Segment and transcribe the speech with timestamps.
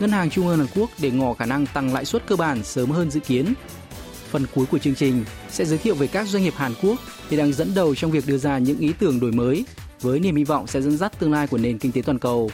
[0.00, 2.64] Ngân hàng Trung ương Hàn Quốc để ngỏ khả năng tăng lãi suất cơ bản
[2.64, 3.54] sớm hơn dự kiến.
[4.30, 6.98] Phần cuối của chương trình sẽ giới thiệu về các doanh nghiệp Hàn Quốc
[7.30, 9.64] thì đang dẫn đầu trong việc đưa ra những ý tưởng đổi mới
[10.00, 12.50] với niềm hy vọng sẽ dẫn dắt tương lai của nền kinh tế toàn cầu.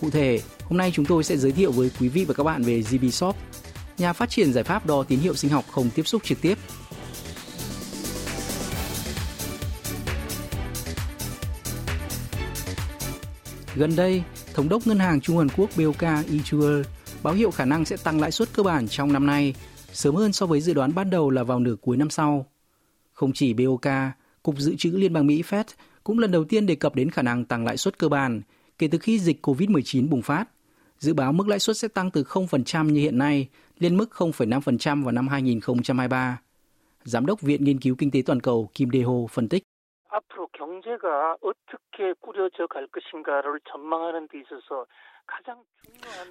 [0.00, 2.62] Cụ thể, hôm nay chúng tôi sẽ giới thiệu với quý vị và các bạn
[2.62, 3.32] về GBSoft,
[3.98, 6.58] nhà phát triển giải pháp đo tín hiệu sinh học không tiếp xúc trực tiếp
[13.76, 14.22] Gần đây,
[14.54, 16.82] Thống đốc Ngân hàng Trung Hàn Quốc BOK Lee Chul
[17.22, 19.54] báo hiệu khả năng sẽ tăng lãi suất cơ bản trong năm nay,
[19.92, 22.46] sớm hơn so với dự đoán ban đầu là vào nửa cuối năm sau.
[23.12, 23.86] Không chỉ BOK,
[24.42, 25.64] Cục Dự trữ Liên bang Mỹ Fed
[26.04, 28.42] cũng lần đầu tiên đề cập đến khả năng tăng lãi suất cơ bản
[28.78, 30.44] kể từ khi dịch COVID-19 bùng phát.
[30.98, 35.04] Dự báo mức lãi suất sẽ tăng từ 0% như hiện nay lên mức 0,5%
[35.04, 36.40] vào năm 2023.
[37.04, 39.62] Giám đốc Viện Nghiên cứu Kinh tế Toàn cầu Kim Dae-ho phân tích.
[40.14, 44.86] 앞으로 경제가 어떻게 꾸려져 갈 것인가를 전망하는 데 있어서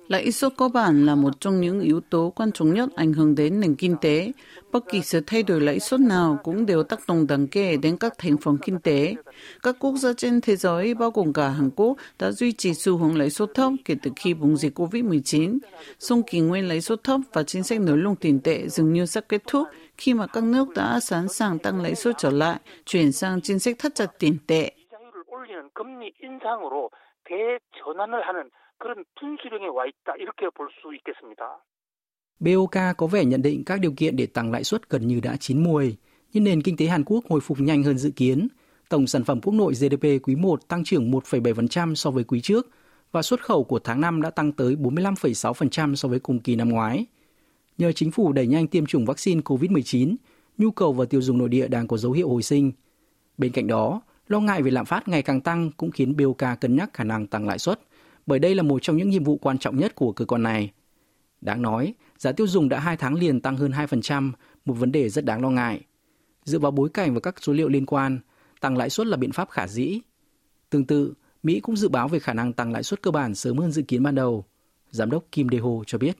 [0.07, 3.35] Lãi suất cơ bản là một trong những yếu tố quan trọng nhất ảnh hưởng
[3.35, 4.31] đến nền kinh tế.
[4.71, 7.97] Bất kỳ sự thay đổi lãi suất nào cũng đều tác động đáng kể đến
[7.97, 9.15] các thành phần kinh tế.
[9.63, 12.97] Các quốc gia trên thế giới, bao gồm cả Hàn Quốc, đã duy trì xu
[12.97, 15.57] hướng lãi suất thấp kể từ khi bùng dịch COVID-19.
[15.99, 19.05] Song kỳ nguyên lãi suất thấp và chính sách nới lỏng tiền tệ dường như
[19.05, 22.59] sắp kết thúc khi mà các nước đã sẵn sàng tăng lãi suất trở lại,
[22.85, 24.71] chuyển sang chính sách thắt chặt tiền tệ.
[32.39, 35.35] BOK có vẻ nhận định các điều kiện để tăng lãi suất gần như đã
[35.39, 35.97] chín muồi,
[36.33, 38.47] nhưng nền kinh tế Hàn Quốc hồi phục nhanh hơn dự kiến.
[38.89, 42.69] Tổng sản phẩm quốc nội GDP quý 1 tăng trưởng 1,7% so với quý trước
[43.11, 46.69] và xuất khẩu của tháng 5 đã tăng tới 45,6% so với cùng kỳ năm
[46.69, 47.05] ngoái.
[47.77, 50.15] Nhờ chính phủ đẩy nhanh tiêm chủng vaccine COVID-19,
[50.57, 52.71] nhu cầu và tiêu dùng nội địa đang có dấu hiệu hồi sinh.
[53.37, 56.75] Bên cạnh đó, lo ngại về lạm phát ngày càng tăng cũng khiến BOK cân
[56.75, 57.79] nhắc khả năng tăng lãi suất,
[58.25, 60.71] bởi đây là một trong những nhiệm vụ quan trọng nhất của cơ quan này.
[61.41, 64.31] Đáng nói, giá tiêu dùng đã hai tháng liền tăng hơn 2%,
[64.65, 65.81] một vấn đề rất đáng lo ngại.
[66.43, 68.19] Dựa vào bối cảnh và các số liệu liên quan,
[68.61, 69.99] tăng lãi suất là biện pháp khả dĩ.
[70.69, 71.13] Tương tự,
[71.43, 73.81] Mỹ cũng dự báo về khả năng tăng lãi suất cơ bản sớm hơn dự
[73.81, 74.45] kiến ban đầu.
[74.89, 76.17] Giám đốc Kim Deho cho biết.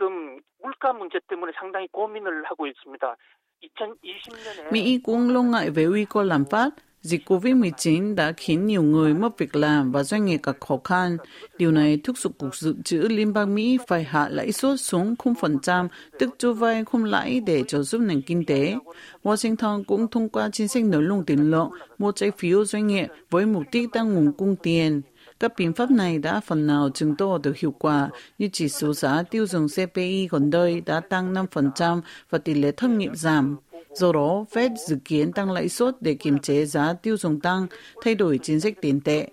[0.00, 3.16] 지금 물가 문제 때문에 상당히 고민을 하고 있습니다.
[3.62, 6.70] 2020년에 Mỹ cũng lo ngại về nguy cơ lạm phát.
[7.00, 11.16] Dịch COVID-19 đã khiến nhiều người mất việc làm và doanh nghiệp gặp khó khăn.
[11.58, 15.14] Điều này thúc giục Cục Dự trữ Liên bang Mỹ phải hạ lãi suất xuống
[15.18, 18.74] 0%, tức cho vay không lãi để trợ giúp nền kinh tế.
[19.22, 23.06] Washington cũng thông qua chính sách nới lỏng tiền lượng, mua trái phiếu doanh nghiệp
[23.30, 25.02] với mục đích tăng nguồn cung tiền.
[25.41, 28.93] Các biện pháp này đã phần nào chứng tỏ được hiệu quả như chỉ số
[28.93, 33.57] giá tiêu dùng CPI gần đây đã tăng 5% và tỷ lệ thất nghiệp giảm.
[33.93, 37.67] Do đó, Fed dự kiến tăng lãi suất để kiềm chế giá tiêu dùng tăng,
[38.01, 39.29] thay đổi chính sách tiền tệ.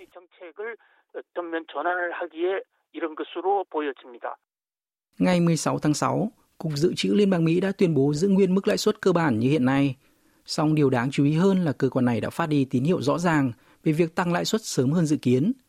[5.19, 8.54] Ngày 16 tháng 6, Cục Dự trữ Liên bang Mỹ đã tuyên bố giữ nguyên
[8.54, 9.96] mức lãi suất cơ bản như hiện nay.
[10.46, 13.02] Song điều đáng chú ý hơn là cơ quan này đã phát đi tín hiệu
[13.02, 13.52] rõ ràng
[13.84, 15.52] về việc tăng lãi suất sớm hơn dự kiến–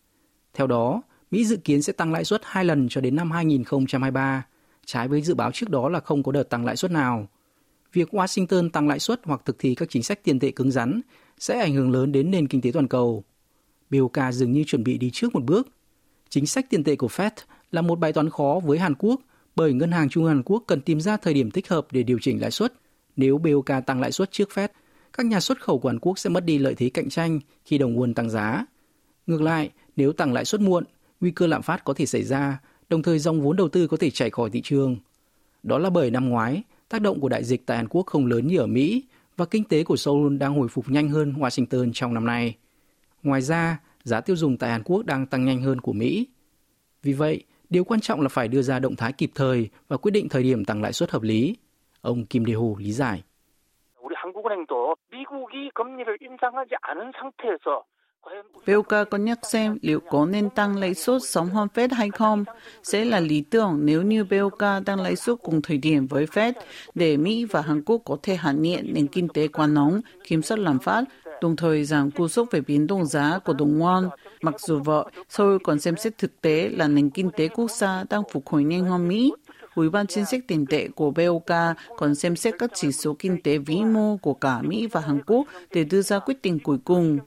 [0.54, 1.02] theo đó,
[1.32, 4.46] Mỹ dự kiến sẽ tăng lãi suất hai lần cho đến năm 2023,
[4.86, 7.28] trái với dự báo trước đó là không có đợt tăng lãi suất nào.
[7.94, 11.02] Việc Washington tăng lãi suất hoặc thực thi các chính sách tiền tệ cứng rắn
[11.40, 13.24] sẽ ảnh hưởng lớn đến nền kinh tế toàn cầu.
[13.90, 15.68] BOK dường như chuẩn bị đi trước một bước.
[16.30, 17.32] Chính sách tiền tệ của Fed
[17.72, 19.22] là một bài toán khó với Hàn Quốc
[19.56, 22.04] bởi Ngân hàng Trung ương Hàn Quốc cần tìm ra thời điểm thích hợp để
[22.04, 22.74] điều chỉnh lãi suất.
[23.16, 24.68] Nếu BOK tăng lãi suất trước Fed,
[25.14, 27.78] các nhà xuất khẩu của Hàn Quốc sẽ mất đi lợi thế cạnh tranh khi
[27.78, 28.66] đồng won tăng giá.
[29.28, 30.85] Ngược lại, nếu tăng lãi suất muộn,
[31.21, 33.97] nguy cơ lạm phát có thể xảy ra, đồng thời dòng vốn đầu tư có
[33.97, 34.97] thể chảy khỏi thị trường.
[35.63, 38.47] Đó là bởi năm ngoái, tác động của đại dịch tại Hàn Quốc không lớn
[38.47, 39.05] như ở Mỹ
[39.37, 42.57] và kinh tế của Seoul đang hồi phục nhanh hơn Washington trong năm nay.
[43.23, 46.27] Ngoài ra, giá tiêu dùng tại Hàn Quốc đang tăng nhanh hơn của Mỹ.
[47.03, 50.11] Vì vậy, điều quan trọng là phải đưa ra động thái kịp thời và quyết
[50.11, 51.57] định thời điểm tăng lãi suất hợp lý.
[52.01, 53.23] Ông Kim Dae-ho lý giải.
[54.05, 57.85] 우리 한국은행도 미국이 금리를 인상하지 않은 상태에서
[58.66, 62.46] Velka cân nhắc xem liệu có nên tăng lãi suất sống hơn Fed hay không
[62.84, 66.54] sẽ là lý tưởng nếu như Velka tăng lãi suất cùng thời điểm với Fed
[66.96, 70.42] để Mỹ và Hàn Quốc có thể hạn nhẹ nền kinh tế quá nóng, kiểm
[70.42, 71.04] soát lạm phát,
[71.42, 74.10] đồng thời giảm cú sốc về biến động giá của đồng won.
[74.42, 78.04] Mặc dù vậy, Seoul còn xem xét thực tế là nền kinh tế quốc gia
[78.10, 79.34] đang phục hồi nhanh hơn Mỹ.
[79.76, 81.56] Ủy ban chính sách tiền tệ của BOK
[81.98, 85.22] còn xem xét các chỉ số kinh tế vĩ mô của cả Mỹ và Hàn
[85.28, 87.20] Quốc để đưa ra quyết định cuối cùng.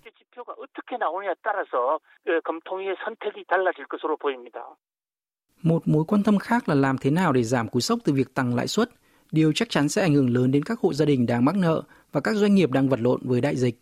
[5.64, 8.34] Một mối quan tâm khác là làm thế nào để giảm cú sốc từ việc
[8.34, 8.90] tăng lãi suất,
[9.32, 11.84] điều chắc chắn sẽ ảnh hưởng lớn đến các hộ gia đình đang mắc nợ
[12.12, 13.76] và các doanh nghiệp đang vật lộn với đại dịch.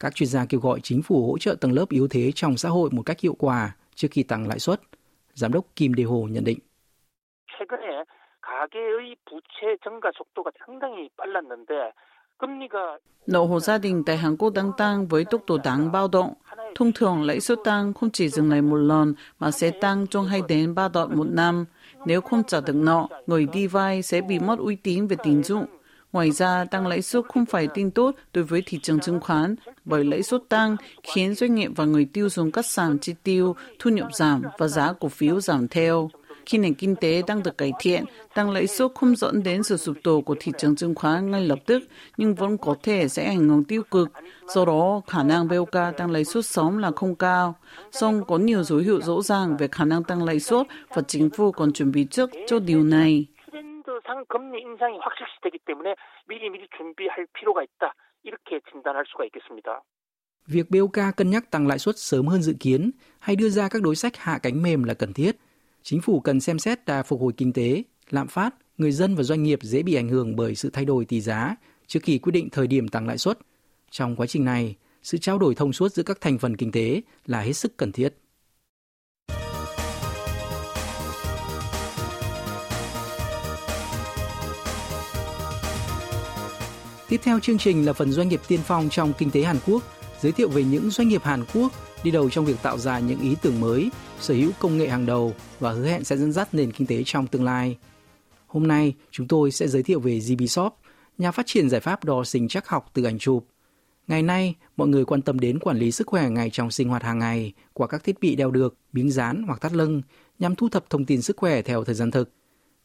[0.00, 2.68] Các chuyên gia kêu gọi chính phủ hỗ trợ tầng lớp yếu thế trong xã
[2.68, 4.80] hội một cách hiệu quả trước khi tăng lãi suất.
[5.34, 6.58] Giám đốc Kim Đề Hồ nhận định.
[7.58, 8.04] 최근에
[8.40, 11.92] 가계의 부채 증가 속도가 상당히 빨랐는데
[13.27, 16.33] Nợ hộ gia đình tại Hàn Quốc đang tăng với tốc độ đáng bao động.
[16.75, 20.25] Thông thường lãi suất tăng không chỉ dừng lại một lần mà sẽ tăng trong
[20.25, 21.65] 2 đến 3 đợt một năm.
[22.05, 25.43] Nếu không trả được nợ, người đi vay sẽ bị mất uy tín về tín
[25.43, 25.65] dụng.
[26.11, 29.55] Ngoài ra, tăng lãi suất không phải tin tốt đối với thị trường chứng khoán,
[29.85, 33.55] bởi lãi suất tăng khiến doanh nghiệp và người tiêu dùng cắt giảm chi tiêu,
[33.79, 36.09] thu nhập giảm và giá cổ phiếu giảm theo
[36.46, 38.04] Khi nền kinh tế đang được cải thiện,
[38.34, 41.46] tăng lãi suất không dẫn đến sự sụp đổ của thị trường chứng khoán ngay
[41.46, 41.82] lập tức,
[42.16, 44.08] nhưng vẫn có thể sẽ ảnh hưởng tiêu cực.
[44.46, 47.54] Do đó, khả năng BOK tăng lãi suất sớm là không cao.
[47.92, 51.30] Song có nhiều dấu hiệu rõ ràng về khả năng tăng lãi suất và chính
[51.30, 53.26] phủ còn chuẩn bị trước cho điều này.
[54.08, 55.94] 상 금리 인상이 확실시되기 때문에
[56.28, 57.92] 미리미리 준비할 필요가 있다.
[58.24, 59.82] 이렇게 진단할 수가 있겠습니다.
[60.46, 63.82] Việc BOK cân nhắc tăng lãi suất sớm hơn dự kiến hay đưa ra các
[63.82, 65.36] đối sách hạ cánh mềm là cần thiết.
[65.83, 69.23] Chính phủ cần xem xét đà phục hồi kinh tế, lạm phát, người dân và
[69.23, 71.55] doanh nghiệp dễ bị ảnh hưởng bởi sự thay đổi tỷ giá
[71.87, 73.39] trước khi quyết định thời điểm tăng lãi suất.
[73.91, 77.01] Trong quá trình này, sự trao đổi thông suốt giữa các thành phần kinh tế
[77.25, 78.13] là hết sức cần thiết.
[87.09, 89.83] Tiếp theo chương trình là phần doanh nghiệp tiên phong trong kinh tế Hàn Quốc,
[90.21, 91.71] giới thiệu về những doanh nghiệp Hàn Quốc
[92.03, 93.89] đi đầu trong việc tạo ra những ý tưởng mới,
[94.19, 97.03] sở hữu công nghệ hàng đầu và hứa hẹn sẽ dẫn dắt nền kinh tế
[97.05, 97.77] trong tương lai.
[98.47, 100.79] Hôm nay, chúng tôi sẽ giới thiệu về GBSOP,
[101.17, 103.47] nhà phát triển giải pháp đo sinh chắc học từ ảnh chụp.
[104.07, 107.03] Ngày nay, mọi người quan tâm đến quản lý sức khỏe ngay trong sinh hoạt
[107.03, 110.01] hàng ngày qua các thiết bị đeo được, miếng dán hoặc thắt lưng
[110.39, 112.31] nhằm thu thập thông tin sức khỏe theo thời gian thực.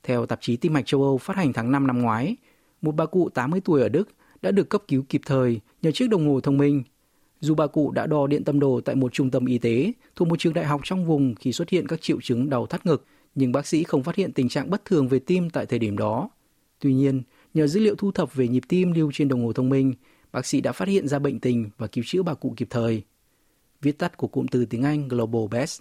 [0.02, 2.36] Theo tạp chí Tim mạch châu Âu phát hành tháng 5 năm ngoái,
[2.82, 4.08] một bà cụ 80 tuổi ở Đức
[4.42, 6.82] đã được cấp cứu kịp thời nhờ chiếc đồng hồ thông minh.
[7.40, 10.28] Dù bà cụ đã đo điện tâm đồ tại một trung tâm y tế thuộc
[10.28, 13.04] một trường đại học trong vùng khi xuất hiện các triệu chứng đau thắt ngực,
[13.34, 15.96] nhưng bác sĩ không phát hiện tình trạng bất thường về tim tại thời điểm
[15.96, 16.30] đó.
[16.80, 17.22] Tuy nhiên,
[17.54, 19.94] nhờ dữ liệu thu thập về nhịp tim lưu trên đồng hồ thông minh,
[20.32, 23.02] bác sĩ đã phát hiện ra bệnh tình và cứu chữa bà cụ kịp thời.
[23.82, 25.80] Viết tắt của cụm từ tiếng Anh Global Best,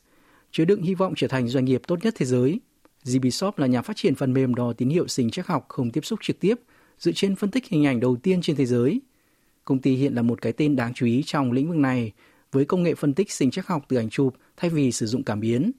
[0.52, 2.60] chứa đựng hy vọng trở thành doanh nghiệp tốt nhất thế giới.
[3.06, 6.06] GBSOP là nhà phát triển phần mềm đo tín hiệu sinh chắc học không tiếp
[6.06, 6.56] xúc trực tiếp
[7.00, 9.02] dựa trên phân tích hình ảnh đầu tiên trên thế giới.
[9.67, 12.13] Công ty hiện là một cái tên đáng chú ý trong lĩnh vực này
[12.53, 15.25] với công nghệ phân tích sinh chắc học từ ảnh chụp thay vì sử dụng
[15.25, 15.73] cảm biến.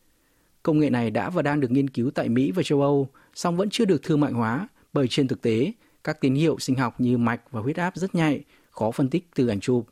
[0.64, 3.58] Công nghệ này đã và đang được nghiên cứu tại Mỹ và châu Âu, song
[3.58, 5.72] vẫn chưa được thương mại hóa bởi trên thực tế,
[6.04, 9.30] các tín hiệu sinh học như mạch và huyết áp rất nhạy, khó phân tích
[9.36, 9.88] từ ảnh chụp.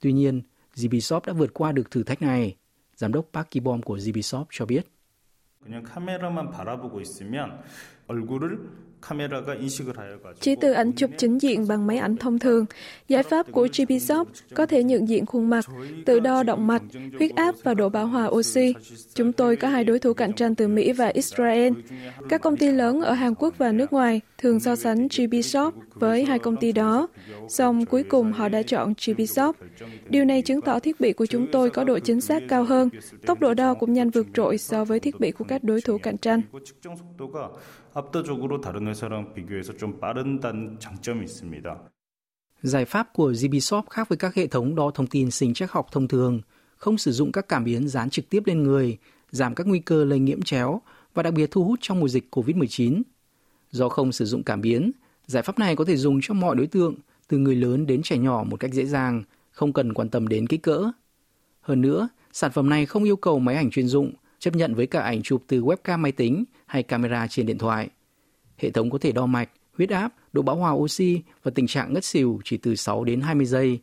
[0.00, 0.42] Tuy nhiên,
[0.76, 2.56] GBShop đã vượt qua được thử thách này.
[2.96, 4.86] Giám đốc Park Ki-bom của GBShop cho biết.
[5.64, 7.97] 그냥 카메라만 바라보고 있으면 얼굴을
[10.39, 12.65] chỉ từ ảnh chụp chính diện bằng máy ảnh thông thường,
[13.07, 15.65] giải pháp của GPSOP có thể nhận diện khuôn mặt,
[16.05, 16.81] tự đo động mạch,
[17.17, 18.73] huyết áp và độ bão hòa oxy.
[19.13, 21.73] Chúng tôi có hai đối thủ cạnh tranh từ Mỹ và Israel.
[22.29, 26.25] Các công ty lớn ở Hàn Quốc và nước ngoài thường so sánh GPSOP với
[26.25, 27.07] hai công ty đó,
[27.47, 29.55] song cuối cùng họ đã chọn GPSOP.
[30.09, 32.89] Điều này chứng tỏ thiết bị của chúng tôi có độ chính xác cao hơn,
[33.25, 35.97] tốc độ đo cũng nhanh vượt trội so với thiết bị của các đối thủ
[35.97, 36.41] cạnh tranh.
[37.98, 41.76] 압도적으로 다른 회사랑 비교해서 좀 빠른다는 장점이 있습니다.
[42.62, 45.86] Giải pháp của GBShop khác với các hệ thống đo thông tin sinh chắc học
[45.92, 46.40] thông thường,
[46.76, 48.98] không sử dụng các cảm biến dán trực tiếp lên người,
[49.30, 50.80] giảm các nguy cơ lây nhiễm chéo
[51.14, 53.02] và đặc biệt thu hút trong mùa dịch COVID-19.
[53.70, 54.90] Do không sử dụng cảm biến,
[55.26, 56.94] giải pháp này có thể dùng cho mọi đối tượng,
[57.28, 60.46] từ người lớn đến trẻ nhỏ một cách dễ dàng, không cần quan tâm đến
[60.46, 60.90] kích cỡ.
[61.60, 64.87] Hơn nữa, sản phẩm này không yêu cầu máy ảnh chuyên dụng, chấp nhận với
[64.87, 67.89] cả ảnh chụp từ webcam máy tính hay camera trên điện thoại.
[68.57, 71.93] Hệ thống có thể đo mạch, huyết áp, độ bão hòa oxy và tình trạng
[71.93, 73.79] ngất xỉu chỉ từ 6 đến 20 giây.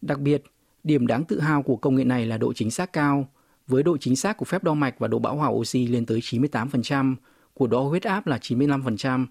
[0.00, 0.42] Đặc biệt,
[0.84, 3.28] điểm đáng tự hào của công nghệ này là độ chính xác cao,
[3.66, 6.20] với độ chính xác của phép đo mạch và độ bão hòa oxy lên tới
[6.20, 7.14] 98%,
[7.54, 9.26] của đo huyết áp là 95%.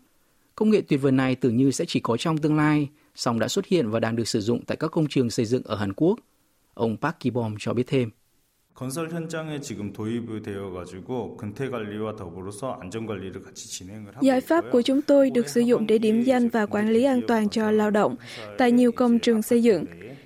[0.55, 3.47] Công nghệ tuyệt vời này tưởng như sẽ chỉ có trong tương lai, song đã
[3.47, 5.93] xuất hiện và đang được sử dụng tại các công trường xây dựng ở Hàn
[5.93, 6.19] Quốc.
[6.73, 8.09] Ông Park Ki-bom cho biết thêm.
[8.74, 14.40] 건설 현장에 지금 도입이 되어 가지고 근태 관리와 더불어서 안전 관리를 같이 진행을 하고 Giải
[14.40, 17.48] pháp của chúng tôi được sử dụng để điểm danh và quản lý an toàn
[17.48, 18.16] cho lao động
[18.58, 19.84] tại nhiều công trường xây dựng.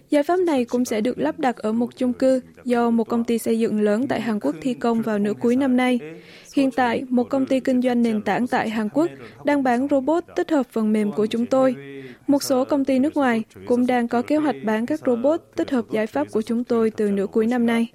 [0.09, 3.23] Giải pháp này cũng sẽ được lắp đặt ở một chung cư do một công
[3.23, 5.99] ty xây dựng lớn tại Hàn Quốc thi công vào nửa cuối năm nay.
[6.55, 9.09] Hiện tại, một công ty kinh doanh nền tảng tại Hàn Quốc
[9.43, 11.75] đang bán robot tích hợp phần mềm của chúng tôi.
[12.27, 15.71] Một số công ty nước ngoài cũng đang có kế hoạch bán các robot tích
[15.71, 17.87] hợp giải pháp của chúng tôi từ nửa cuối năm nay.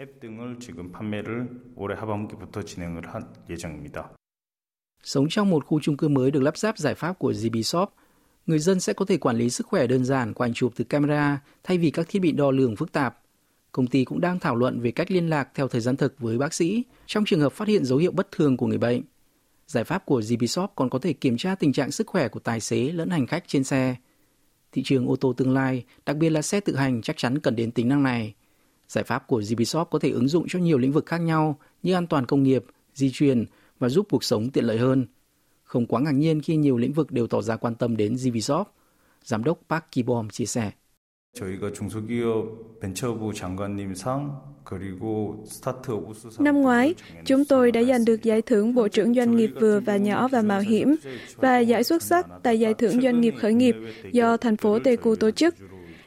[5.03, 7.95] Sống trong một khu chung cư mới được lắp ráp giải pháp của GBShop,
[8.47, 10.85] người dân sẽ có thể quản lý sức khỏe đơn giản qua ảnh chụp từ
[10.85, 13.21] camera thay vì các thiết bị đo lường phức tạp.
[13.73, 16.39] Công ty cũng đang thảo luận về cách liên lạc theo thời gian thực với
[16.39, 19.03] bác sĩ trong trường hợp phát hiện dấu hiệu bất thường của người bệnh.
[19.67, 22.61] Giải pháp của GBShop còn có thể kiểm tra tình trạng sức khỏe của tài
[22.61, 23.97] xế lẫn hành khách trên xe.
[24.73, 27.57] Thị trường ô tô tương lai, đặc biệt là xe tự hành chắc chắn cần
[27.57, 28.35] đến tính năng này.
[28.89, 31.95] Giải pháp của GBShop có thể ứng dụng cho nhiều lĩnh vực khác nhau như
[31.95, 33.45] an toàn công nghiệp, di truyền
[33.79, 35.07] và giúp cuộc sống tiện lợi hơn.
[35.75, 38.69] Không quá ngạc nhiên khi nhiều lĩnh vực đều tỏ ra quan tâm đến GBShop.
[39.25, 40.71] Giám đốc Park Kibom chia sẻ.
[46.39, 49.97] Năm ngoái, chúng tôi đã giành được giải thưởng Bộ trưởng Doanh nghiệp vừa và
[49.97, 50.95] nhỏ và mạo hiểm
[51.37, 53.77] và giải xuất sắc tại giải thưởng Doanh nghiệp khởi nghiệp
[54.13, 55.55] do thành phố Daegu tổ chức.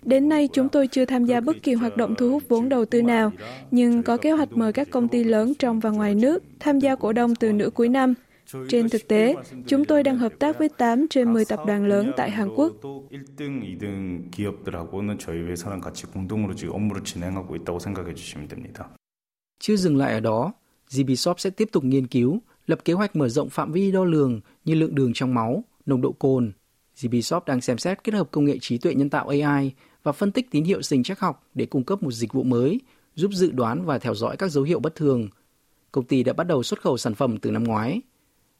[0.03, 2.85] Đến nay, chúng tôi chưa tham gia bất kỳ hoạt động thu hút vốn đầu
[2.85, 3.31] tư nào,
[3.71, 6.95] nhưng có kế hoạch mời các công ty lớn trong và ngoài nước tham gia
[6.95, 8.13] cổ đông từ nửa cuối năm.
[8.69, 9.35] Trên thực tế,
[9.67, 12.73] chúng tôi đang hợp tác với 8 trên 10 tập đoàn lớn tại Hàn Quốc.
[19.59, 20.53] Chưa dừng lại ở đó,
[20.91, 24.41] GBShop sẽ tiếp tục nghiên cứu, lập kế hoạch mở rộng phạm vi đo lường
[24.65, 26.51] như lượng đường trong máu, nồng độ cồn.
[27.01, 29.73] GBShop đang xem xét kết hợp công nghệ trí tuệ nhân tạo AI
[30.03, 32.79] và phân tích tín hiệu sinh trắc học để cung cấp một dịch vụ mới,
[33.15, 35.29] giúp dự đoán và theo dõi các dấu hiệu bất thường.
[35.91, 38.01] Công ty đã bắt đầu xuất khẩu sản phẩm từ năm ngoái.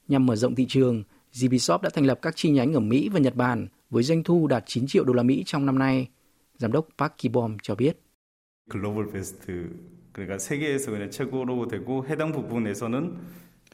[0.08, 3.20] Nhằm mở rộng thị trường, GBShop đã thành lập các chi nhánh ở Mỹ và
[3.20, 6.08] Nhật Bản với doanh thu đạt 9 triệu đô la Mỹ trong năm nay.
[6.58, 7.92] Giám đốc Park Kibom cho biết.
[8.70, 9.74] 글로벌 베스트
[10.12, 13.16] 그러니까 세계에서 그냥 최고로 되고 해당 부분에서는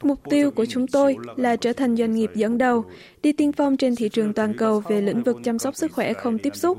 [0.01, 2.85] Mục tiêu của chúng tôi là trở thành doanh nghiệp dẫn đầu,
[3.23, 6.13] đi tiên phong trên thị trường toàn cầu về lĩnh vực chăm sóc sức khỏe
[6.13, 6.77] không tiếp xúc.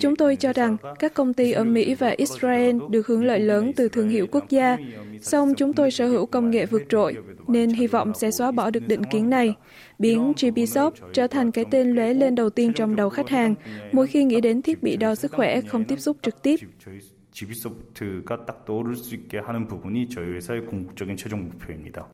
[0.00, 3.72] Chúng tôi cho rằng các công ty ở Mỹ và Israel được hưởng lợi lớn
[3.76, 4.76] từ thương hiệu quốc gia,
[5.20, 7.16] song chúng tôi sở hữu công nghệ vượt trội,
[7.48, 9.54] nên hy vọng sẽ xóa bỏ được định kiến này,
[9.98, 13.54] biến GB Shop trở thành cái tên lóe lên đầu tiên trong đầu khách hàng
[13.92, 16.56] mỗi khi nghĩ đến thiết bị đo sức khỏe không tiếp xúc trực tiếp.
[17.36, 22.08] GB소프트가 딱 떠오를 수 있게 하는 부분이 저희 회사의 궁극적인 최종 목표입니다.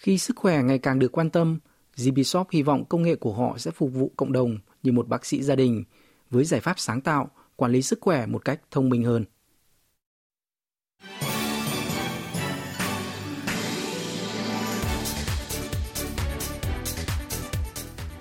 [0.00, 1.58] Khi sức khỏe ngày càng được quan tâm,
[1.96, 5.26] GBShop hy vọng công nghệ của họ sẽ phục vụ cộng đồng như một bác
[5.26, 5.84] sĩ gia đình
[6.30, 9.24] với giải pháp sáng tạo, quản lý sức khỏe một cách thông minh hơn.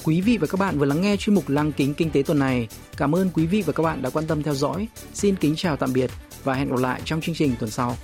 [0.04, 2.40] Quý vị và các bạn vừa lắng nghe chuyên mục Lăng kính kinh tế tuần
[2.40, 2.68] này.
[2.98, 4.88] Cảm ơn quý vị và các bạn đã quan tâm theo dõi.
[5.14, 6.12] Xin kính chào tạm biệt
[6.44, 7.96] và hẹn gặp lại trong chương trình tuần sau.